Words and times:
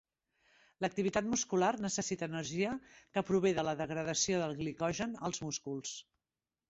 L'activitat 0.83 1.27
muscular 1.33 1.69
necessita 1.85 2.29
energia 2.33 2.71
que 3.17 3.25
prové 3.29 3.53
de 3.59 3.67
la 3.69 3.77
degradació 3.83 4.41
del 4.45 4.57
glicogen 4.63 5.15
als 5.29 5.43
músculs. 5.49 5.95